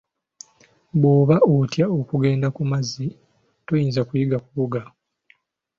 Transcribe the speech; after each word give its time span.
Bw'oba 0.99 1.35
otya 1.55 1.85
okugenda 1.99 2.47
mu 2.55 2.63
mazzi 2.71 3.07
toyinza 3.65 4.01
kuyiga 4.07 4.37
kuwuga. 4.45 4.81